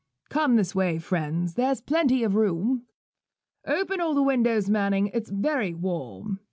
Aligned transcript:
'Come 0.29 0.55
this 0.55 0.73
way, 0.73 0.97
friends: 0.97 1.53
there's 1.53 1.79
plenty 1.79 2.23
of 2.23 2.33
room.' 2.33 2.87
'Open 3.67 4.01
all 4.01 4.15
the 4.15 4.23
windows, 4.23 4.67
Manning: 4.67 5.11
it's 5.13 5.29
very 5.29 5.75
warm.' 5.75 6.39